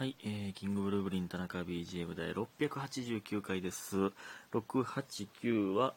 [0.00, 4.12] はい、えー、キングブルーブリン田中 BGM 第689回です。
[4.50, 5.92] 689は、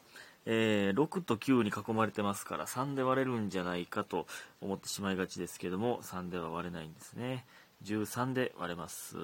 [0.46, 4.28] えー、6と9に囲まれてますから3で割れるんじゃないかと
[4.60, 7.46] 思ってしまいがちですけども、3では割れないんですね。
[7.86, 9.16] 13で割れます。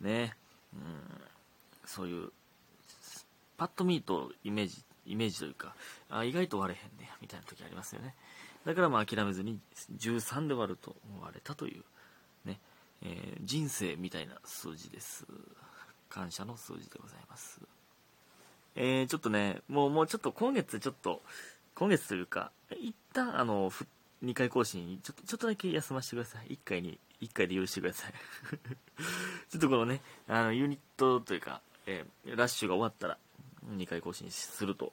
[0.00, 0.34] ね。
[0.74, 0.82] うん、
[1.86, 2.32] そういう、
[3.56, 5.76] パッと見とイメージ、イメージというか、
[6.10, 8.16] あ意外と割れへんねみたいな時ありますよね。
[8.66, 9.60] だからまあ諦めずに
[9.96, 11.84] 13で割ると割れたという、
[13.02, 15.26] えー人生みたいな数字です。
[16.08, 17.60] 感謝の数字でございます。
[18.76, 21.22] えーちょっとね、もう、もうちょっと今月ちょっと、
[21.74, 23.70] 今月というか、一旦あの、
[24.22, 26.52] 2回更新、ちょっと、ちょっとだけ休ませてください。
[26.54, 28.12] 1回に、1回で許してください。
[29.50, 33.18] ちょっとこのね、あの、ユニットというか、えーラッシュが終わったら、
[33.66, 34.92] 2回更新すると、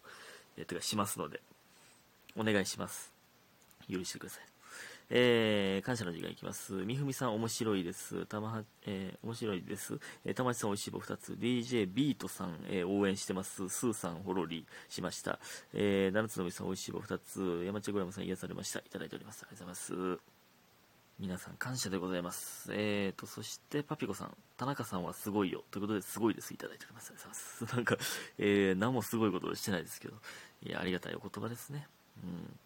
[0.57, 1.41] えーてかしますので、
[2.35, 3.13] お願いします。
[3.89, 4.48] 許してください。
[5.11, 6.73] えー、感謝の時間いきます。
[6.73, 8.27] みふみさん面白いです。
[8.27, 9.99] たまは、えー面白いです。
[10.23, 11.33] えー、たまちさんおいしい棒2つ。
[11.33, 13.67] DJ ビートさん、えー応援してます。
[13.69, 15.39] スーさんほろりしました。
[15.73, 17.63] えー、七つのみさんおいしい棒2つ。
[17.65, 18.79] 山茶グラムさん癒されました。
[18.79, 19.43] いただいております。
[19.43, 20.23] ありがとうございます。
[21.19, 22.69] 皆さん感謝でございます。
[22.71, 25.65] えーと、そしてパピコさん、田中さんはすごいよ。
[25.71, 26.53] ということで、すごいです。
[26.53, 27.09] いただいております。
[27.09, 27.75] ありがとうございます。
[27.75, 27.97] なんか、
[28.37, 30.15] えー、何もすごいことしてないですけど、
[30.61, 31.87] いや、ありがたいお言葉ですね。
[32.23, 32.59] うん。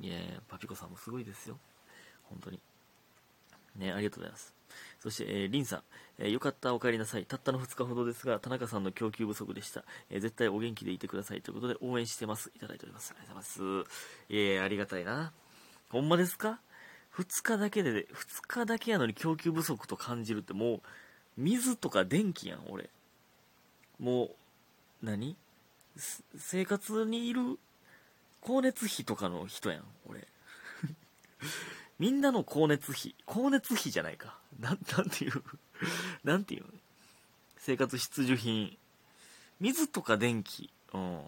[0.00, 1.58] いやいやパピコさんもすごいですよ。
[2.30, 2.58] 本当に。
[3.76, 4.54] ね、ありがとうございます。
[5.00, 5.82] そして、えー、リンさん、
[6.18, 7.24] えーよかった、お帰りなさい。
[7.24, 9.84] たったの2日ほどですが、田中さんの供給不足でした。
[10.10, 11.42] えー絶対お元気でいてください。
[11.42, 12.52] ということで、応援してます。
[12.54, 13.12] いただいております。
[13.16, 13.90] ありがとうございます。
[14.28, 15.32] えー、ありがたいな。
[15.88, 16.60] ほんまですか
[17.16, 18.06] ?2 日だけで、2
[18.46, 20.80] 日だけやのに供給不足と感じるって、もう、
[21.36, 22.90] 水とか電気やん、俺。
[23.98, 25.36] もう、何？
[26.36, 27.58] 生活にいる
[28.42, 30.26] 光熱費とかの人やん、俺。
[32.00, 34.38] みんなの光熱費、光熱費じゃないか。
[34.58, 35.32] なん、なんていう、
[36.24, 36.64] なんていう
[37.58, 38.78] 生活必需品。
[39.60, 40.70] 水とか電気。
[40.94, 41.20] うん。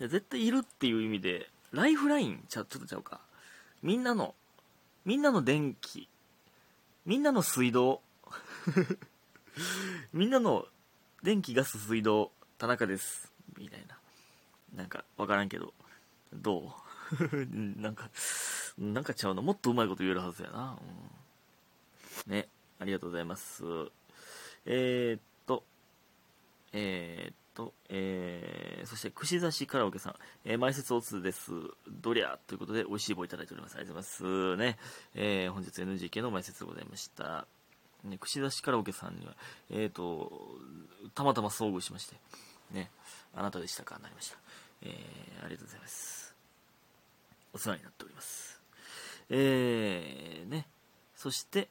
[0.00, 3.20] いや絶対いるっていう意味で、ライフラインちゃ、ちょっとちゃうか。
[3.84, 4.34] みんなの、
[5.04, 6.08] みんなの電気。
[7.06, 8.02] みんなの水道。
[10.12, 10.66] みんなの
[11.22, 13.32] 電気、ガス、水道、田中です。
[13.56, 13.96] みたいな。
[14.74, 15.72] なんか、わからんけど。
[16.32, 16.74] ど
[17.12, 17.46] う？
[17.80, 18.10] なんか、
[18.78, 19.42] なんかちゃうな。
[19.42, 20.78] もっとうまいこと言えるはずやな。
[22.26, 22.48] うん、ね。
[22.80, 23.62] ありがとうございます。
[24.66, 25.64] えー、っと、
[26.72, 30.14] えー、っと、えー、そして、串刺しカラオケさん、
[30.44, 31.52] えー、前説おつです。
[31.88, 33.76] どりゃということで、美味しい棒いただいております。
[33.76, 34.56] ありがとうございます。
[34.56, 34.78] ね。
[35.14, 37.46] えー、本日 NGK の前説でございました。
[38.02, 39.34] ね、串刺しカラオケさんには、
[39.70, 40.58] えー、っと、
[41.14, 42.16] たまたま遭遇しまして、
[42.72, 42.90] ね、
[43.34, 43.98] あなたでしたか？
[44.02, 44.36] なりました。
[44.82, 46.34] えー、ありがとうございます。
[47.54, 48.53] お世話になっております。
[49.30, 50.66] えー、ね。
[51.16, 51.68] そして、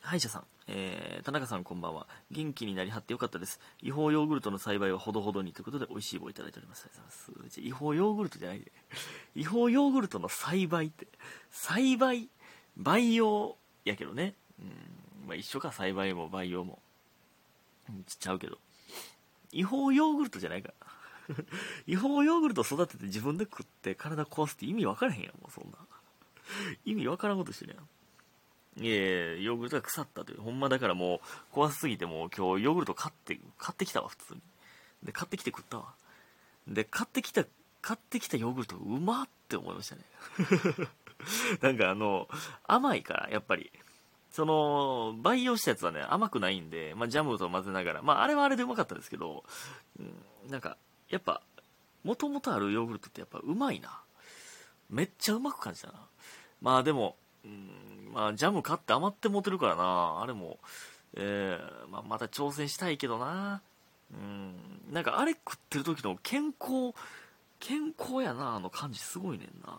[0.00, 2.06] 歯医者さん、えー、田中さんこんばんは。
[2.30, 3.60] 元気になりはってよかったです。
[3.82, 6.84] 違法ヨーグルトの栽培はほどほどにということで美味しい棒いただいております。
[6.86, 7.60] ありがとうございます。
[7.60, 8.72] 違法ヨーグルトじゃないで。
[9.34, 11.06] 違法ヨーグルトの栽培って、
[11.50, 12.28] 栽培、
[12.76, 14.34] 培養やけどね。
[14.60, 16.80] うん、まあ一緒か、栽培も培養も。
[17.88, 18.58] うんちっちゃうけど。
[19.52, 20.74] 違法ヨーグルトじゃないから。
[21.86, 25.78] 違法ヨーグルト育てて自分で食って体壊すって意味分からへんやん、もうそんな。
[26.84, 27.88] 意味分からんことしてるやん。
[28.84, 30.40] いえ、ヨーグルトが腐ったという。
[30.40, 31.20] ほんまだからもう
[31.50, 34.40] 怖すぎてもう今日ヨーグルト買って、買ってきたわ、普通に。
[35.02, 35.94] で、買ってきて食ったわ。
[36.66, 37.44] で、買ってきた、
[37.82, 40.02] 買ってきたヨーグルトうまって思いましたね。
[41.60, 42.28] なんかあの、
[42.66, 43.70] 甘いから、やっぱり。
[44.30, 49.44] その、培養したやつはね、甘くないんで、まあ、ジャムと混ぜながら、まあ、あれはあれでうまかったですけど、
[49.98, 50.78] うん、なんか、
[51.10, 51.42] やっぱ、
[52.02, 54.00] もともとあるヨーグルトってやっぱうまいな。
[54.88, 56.06] めっちゃうまく感じたな。
[56.62, 60.20] まあでも、うん、まあジャム買って余って持てるからな。
[60.22, 60.58] あれも、
[61.14, 63.60] えー、まあまた挑戦したいけどな。
[64.12, 64.54] うん、
[64.92, 66.94] なんかあれ食ってる時の健康、
[67.58, 69.76] 健康やな、あの感じすごいねんな。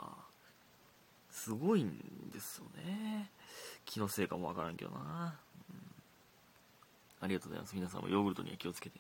[1.32, 1.98] すごいん
[2.32, 3.30] ですよね。
[3.86, 5.00] 気のせいかもわからんけどな。
[5.70, 5.94] うん
[7.22, 7.75] ありがとうございます。
[7.75, 9.00] 皆さんもヨーグルトには気をつけて。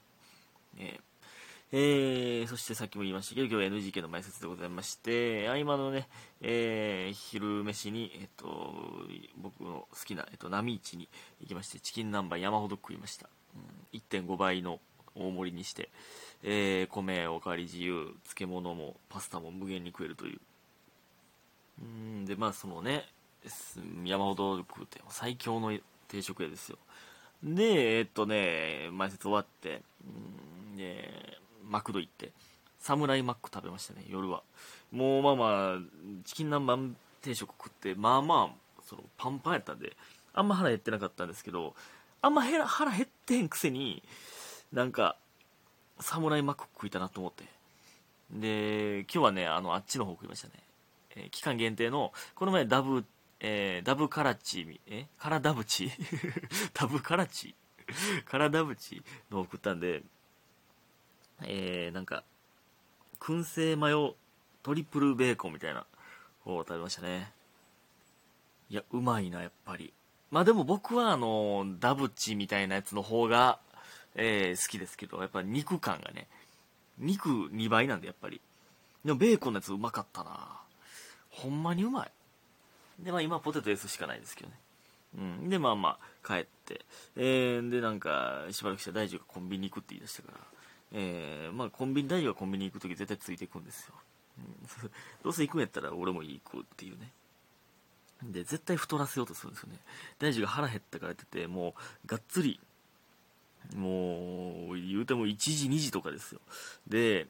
[0.77, 0.99] え
[1.75, 6.07] えー、そしてさっきも言いましたけど、今日は NGK の前説でございまして、合間のね、
[6.39, 8.75] えー、昼飯に、えっと、
[9.37, 11.09] 僕の好きな、えっと、波市に
[11.41, 13.27] 行きまして、チキン南蛮山ほど食いました。
[13.55, 14.81] うん、1.5倍の
[15.15, 15.89] 大盛りにして、
[16.43, 20.39] えー、米おかわり自由、漬物もパスタも無限に食えるという。
[21.81, 23.03] うん、で、まあそのね、
[24.05, 25.75] 山ほど食うて、最強の
[26.07, 26.77] 定食屋ですよ。
[27.43, 32.31] で、えっとね、前説終わって、うんで、マクド行って、
[32.79, 34.43] サムライマック食べましたね、夜は。
[34.91, 35.77] もうまあまあ、
[36.25, 39.95] チキン南蛮定食食って、まあまあ、そのパンパンやったんで、
[40.33, 41.75] あんま腹減ってなかったんですけど
[42.21, 44.03] あんま腹減ってへんくせに
[44.71, 45.15] なんか
[45.99, 47.43] サムライマック食いたなと思って。
[48.31, 50.53] で今日はねあのあっちの方食いましたね、
[51.15, 53.05] えー、期間限定のこの前ダブ
[53.45, 55.91] えー、ダブカラチえカラダブチ？
[56.73, 57.53] ダブカラチ？
[58.25, 60.01] カラダブチのを食ったんで
[61.41, 62.23] えー、なんか
[63.19, 64.15] 燻製マヨ
[64.63, 65.85] トリプルベーコンみたいな
[66.45, 67.31] を食べましたね。
[68.69, 69.93] いやうまいなやっぱり。
[70.31, 73.59] まあでも僕はあのダブチみたいなやつの方が、
[74.15, 76.27] えー、好きですけどやっぱ肉感がね
[76.97, 78.41] 肉2倍なんでやっぱり。
[79.05, 80.61] でもベーコンのやつうまかったな。
[81.29, 82.11] ほんまにうまい。
[82.99, 84.55] でまあ今ポテト S しかないですけどね。
[85.17, 85.49] うん。
[85.49, 86.85] でまあまあ帰って。
[87.15, 90.52] えー、でなんかしばらくして大樹がコンビニ行くって言い出したから。
[90.93, 93.95] えー、まあコンビニ大樹がコンビニ行く時絶対ついていくんですよ、
[94.37, 94.41] う
[94.87, 94.91] ん、
[95.23, 97.11] どうせ行くんやったら俺も行くっていうね。
[98.31, 99.79] で絶対太らせようとするんですよね。
[100.19, 101.75] 大樹が腹減ったからってても
[102.05, 102.59] うがっつり
[103.75, 106.39] もう言うても1時2時とかですよ。
[106.87, 107.27] で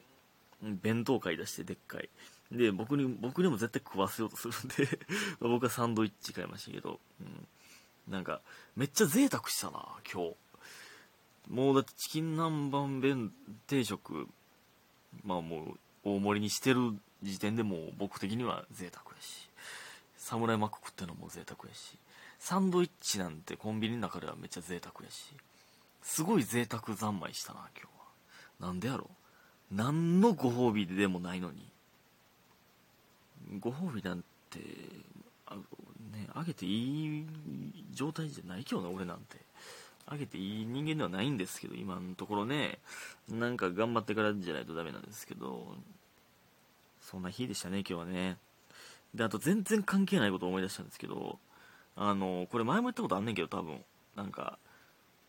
[0.62, 2.08] 弁当買い出してでっかい。
[2.52, 4.98] で僕に僕にも絶対食わせようとするんで
[5.40, 8.40] 僕はサンドイッチ買いましたけど、うん、なんか
[8.76, 10.36] めっちゃ贅沢したな今日。
[11.48, 13.32] もうだってチキン南蛮弁
[13.66, 14.28] 定食
[15.24, 19.48] まあもう大盛りにしてる時点でもう僕的には贅沢やし
[20.16, 21.98] サムライマック食ってるのも贅沢やし
[22.38, 25.34] サンドイッチなんてコンビニの中ではめっちゃ贅沢やし
[26.02, 27.88] すごい贅沢三昧したな今
[28.60, 28.68] 日は。
[28.68, 29.08] なんでやろ
[29.72, 31.66] 何のご褒美でもないのに。
[33.58, 34.60] ご褒美なんて
[35.46, 37.26] あねあげていい
[37.92, 39.38] 状態じゃないけどな俺なんて。
[40.06, 42.78] あげていい人間ではないんですけど今のところね。
[43.28, 45.74] なんか頑張ってからじゃないとダメなんですけど。
[47.00, 48.38] そんな日でしたね今日はね。
[49.14, 51.38] であと全然関係ないことを思い出したんですけど
[51.94, 53.84] あのこれ前も言ったことあんねんけど多分。
[54.16, 54.58] なんか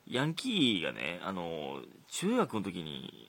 [0.07, 3.27] ヤンキーがね、あの、中学の時に、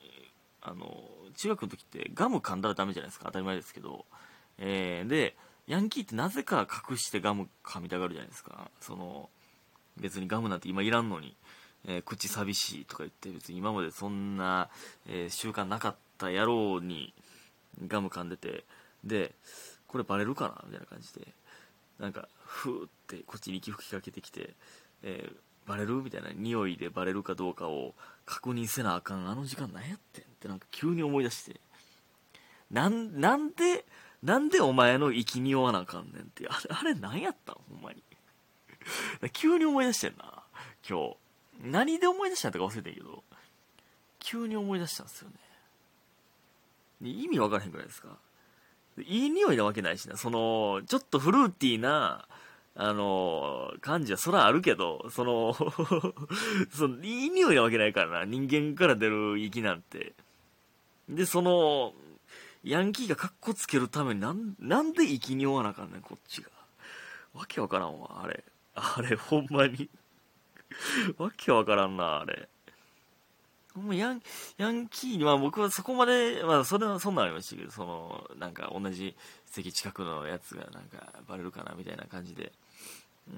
[0.60, 1.04] あの、
[1.34, 4.04] 中学の時ってガム噛んだらダメじゃないですか、当たり前ですけど。
[4.58, 8.70] えー、で、ヤンキーってなぜか隠してガム噛みたがるじゃないですか。
[8.81, 9.31] その、
[9.98, 11.34] 別にガムなんて今いらんのに、
[11.87, 14.69] えー、口寂しいとか言って別に今までそんな、
[15.08, 17.14] えー、習慣なかった野郎に
[17.87, 18.64] ガム噛んでて、
[19.04, 19.34] で、
[19.87, 20.64] これバレるかな？
[20.66, 21.28] みたいな感じで、
[21.98, 24.54] なんか、ふーってこっちに息吹きかけてきて、
[25.02, 27.94] えー、バレるみたいな匂いでバレるかどうかを
[28.25, 31.60] 確認せなあかんあの時間何やってんってなんか急に思い出して。
[32.70, 33.84] なんなんで
[34.22, 36.48] なんでお前の生き匂わなあかんねんって。
[36.48, 37.56] あれあれ何やったん？
[37.70, 38.02] ほんまに。
[39.33, 40.43] 急に思い出してんな。
[40.88, 41.17] 今日。
[41.62, 43.25] 何で思い出したんとか忘れてんけど。
[44.19, 45.37] 急に思い出したんですよね。
[47.03, 48.09] 意味わからへんくらいですか。
[48.99, 50.17] いい匂いなわけないしな。
[50.17, 52.27] そのちょっとフルーティーな
[52.79, 55.55] あの、感じはそらあるけど、その
[56.71, 60.15] その、いい匂いなわけないからな、人間から出る息なんて。
[61.09, 61.94] で、その、
[62.65, 66.50] ヤンキーがカッコつけるためになん、なんで生きにおわなあかんねん、こっちが。
[67.32, 68.44] わけわからんわ、あれ。
[68.76, 69.88] あれ、ほんまに
[71.19, 72.49] わけわからんな、あれ。
[73.75, 74.23] もうヤン
[74.56, 79.14] ヤンキーに、まあ僕はそこまで、まあそれはそんなんありましたけど、その、なんか同じ
[79.46, 82.52] 席近くのやつがなんかバレるかなみたいな感じで、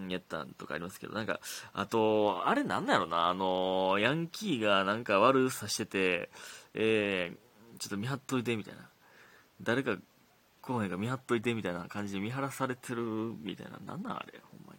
[0.08, 1.40] やったんとかありますけど、なんか、
[1.72, 6.30] あと、あれなんだろうな、あの、ヤンキーがなんか悪さしてて、
[6.74, 8.88] えー、ちょっと見張っといてみたいな。
[9.62, 9.96] 誰か
[10.62, 13.02] 来ないか見張っといてみたいな感じで見張らされてる
[13.40, 14.77] みたいな、なんなんあれ、ほんまに。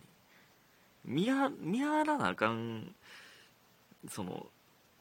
[1.10, 2.96] 見張、見張らなあかん、
[4.10, 4.48] その、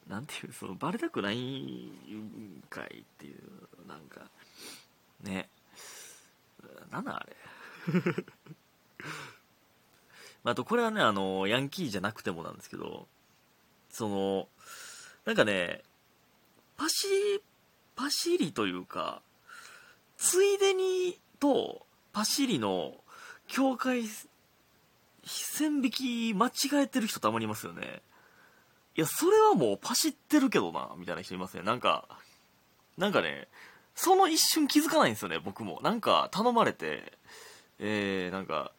[0.09, 4.21] なんていうそのバレたくないんかいっていうなんか
[5.21, 5.47] ね。
[6.89, 7.35] なんだあれ。
[10.43, 13.07] あとこれはねあのヤンキーじゃなくてもなんですけど
[13.91, 14.47] その
[15.25, 15.83] なんかね
[16.75, 17.43] パシ
[17.95, 19.21] パシリというか
[20.17, 22.95] ついでにとパシリの
[23.47, 24.05] 境界
[25.25, 28.01] 線引き間違えてる人たまにいますよね
[28.95, 31.63] いや、それはもうパシってるけどな、みたいな人いますね。
[31.63, 32.05] なんか、
[32.97, 33.47] なんかね、
[33.95, 35.79] その一瞬気づかないんですよね、僕も。
[35.81, 37.13] なんか頼まれて、
[37.79, 38.73] えー、なんか、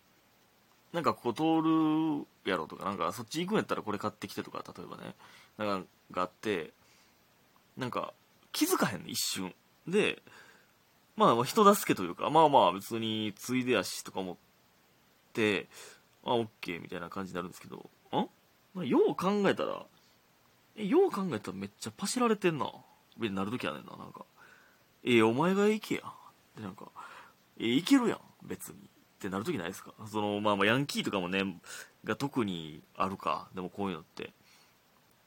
[0.92, 5.14] なんかここ通るやろとか、なんかそっち行くんやったらこれ買ってきてとか、例えばね、
[5.56, 6.72] なんかがあって、
[7.78, 8.12] なんか
[8.52, 9.54] 気づかへんね、一瞬。
[9.86, 10.22] で、
[11.16, 14.36] まあ人助けというか、まあまあ別についでやしとか思っ
[15.32, 15.68] て、
[16.24, 17.88] あ、オッケーみたいな感じになるんですけど、
[18.80, 19.84] ん、よう考えたら、
[20.76, 22.70] えよう考えたらめっちゃパシられてんな
[23.18, 24.24] みたなるときはねんななんか
[25.04, 26.12] えお前が行けやっ
[26.56, 26.86] てなんか
[27.58, 28.78] え行けるやん別にっ
[29.20, 29.92] てなるときないですか？
[30.10, 31.42] その、まあまあ、ヤンキーとかもね、
[32.04, 33.48] が特にあるか。
[33.54, 34.30] でもこういうのって。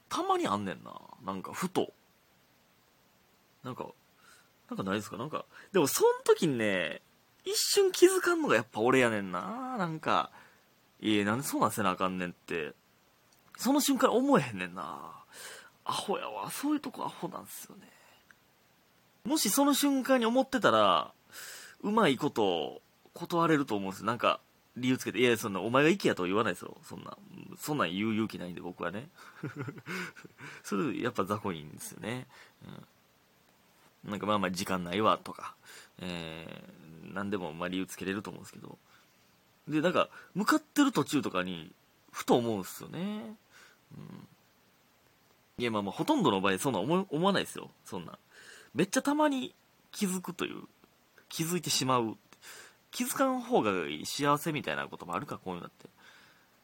[0.09, 0.99] たまにあんねんな。
[1.23, 1.93] なんか、ふと。
[3.63, 3.85] なんか、
[4.67, 5.17] なんかないですか？
[5.17, 7.01] なんか、でもその時にね、
[7.45, 9.77] 一瞬気づかんのがやっぱ俺やねんな。
[9.77, 10.31] なんか、
[11.03, 12.71] いえ、なんでそうなんせなあかんねんって、
[13.57, 15.11] その瞬間思えへんねんな。
[15.83, 16.49] アホやわ。
[16.49, 17.89] そういうとこアホなんすよね。
[19.25, 21.11] もしその瞬間に思ってたら、
[21.81, 22.81] うまいこと
[23.13, 24.39] 断れると思うんですなんか、
[24.77, 26.77] 理由つけて、いや、そんな、お前が行けやとは言わないですよ。
[26.83, 27.17] そんな、
[27.59, 29.09] そんなん言う勇気ないんで、僕はね。
[30.63, 32.27] それ、やっぱ雑魚いんですよね。
[34.05, 34.11] うん。
[34.11, 35.53] なんか、まあまあ、時間ないわ、とか、
[35.99, 38.77] えー、なんでも、まあ、理由つけれると思うんですけど。
[39.67, 41.71] で、なんか、向かってる途中とかに、
[42.11, 43.35] ふと思うんですよね。
[43.97, 44.27] うん。
[45.57, 47.69] いや、まあまあ、ほとんどの場合、そんな思思わないですよ。
[47.85, 48.17] そんな。
[48.73, 49.53] めっちゃたまに
[49.91, 50.63] 気づくという、
[51.29, 52.17] 気づいてしまう。
[52.91, 53.71] 気づかん方が
[54.05, 55.87] 幸せみたいなこともあるか、こういうのって。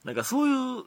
[0.03, 0.85] なんかそういう、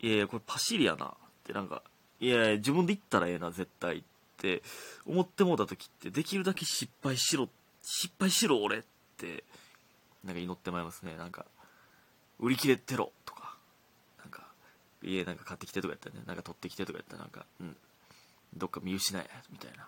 [0.00, 1.06] いやいや、これパシリやな。
[1.06, 1.12] っ
[1.44, 1.82] てなんか、
[2.20, 4.02] いやいや、自分で言ったらええな、絶対っ
[4.36, 4.62] て
[5.06, 7.48] 思ってもうた時って、できるだけ失敗しろ、
[7.82, 8.82] 失敗しろ、俺っ
[9.16, 9.44] て、
[10.26, 11.16] なんか祈ってまいりますね。
[11.16, 11.46] なんか、
[12.38, 13.56] 売り切れてろ、とか、
[14.18, 14.46] なんか、
[15.02, 17.76] 家なんか買ってきてとかやったらね、なんか取ってきてとかやったらなんか、うん、
[18.56, 19.86] どっか見失え、みたいな。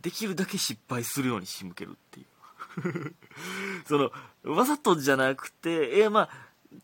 [0.00, 3.14] できるだけ失敗するように仕向けるっていう。
[3.86, 6.30] その、わざとじゃなくて、えー、まあ、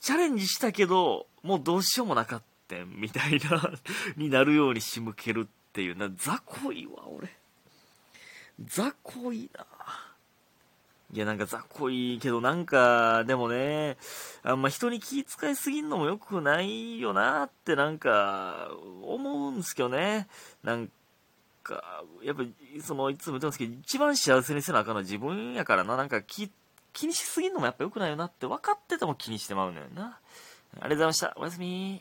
[0.01, 3.73] チャレンジしたけど、もうどうしようもなかった、みたいな
[4.17, 7.35] になるように仕向けるっていうな、雑魚いわ、俺。
[8.61, 9.67] 雑魚いな。
[11.11, 13.97] いや、なんか雑魚いいけど、なんか、でもね、
[14.43, 18.69] あんま人に気遣いすぎんのも良くないよなってなんか、
[19.03, 20.29] 思うんすけどね。
[20.62, 20.91] なん
[21.62, 22.43] か、やっぱ、
[22.83, 26.50] その、いつも言ってますけど、一番幸せにせなあかんのは自分やからな、なんか気、
[26.93, 30.19] 気にしすぎんのもやっぱ良くないよなって分かってても気にしてまうのよな。
[30.75, 31.35] ありがとうございました。
[31.37, 31.97] おやすみ